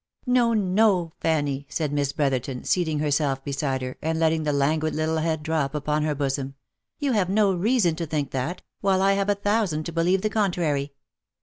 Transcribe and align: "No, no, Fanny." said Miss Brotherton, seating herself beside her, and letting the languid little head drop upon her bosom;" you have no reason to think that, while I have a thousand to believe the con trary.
"No, 0.25 0.53
no, 0.55 1.13
Fanny." 1.19 1.67
said 1.69 1.93
Miss 1.93 2.11
Brotherton, 2.11 2.63
seating 2.63 2.97
herself 2.97 3.43
beside 3.43 3.83
her, 3.83 3.97
and 4.01 4.17
letting 4.19 4.41
the 4.41 4.51
languid 4.51 4.95
little 4.95 5.19
head 5.19 5.43
drop 5.43 5.75
upon 5.75 6.01
her 6.01 6.15
bosom;" 6.15 6.55
you 6.99 7.11
have 7.11 7.29
no 7.29 7.53
reason 7.53 7.95
to 7.97 8.07
think 8.07 8.31
that, 8.31 8.63
while 8.79 9.03
I 9.03 9.13
have 9.13 9.29
a 9.29 9.35
thousand 9.35 9.83
to 9.85 9.91
believe 9.93 10.23
the 10.23 10.29
con 10.31 10.51
trary. 10.51 10.89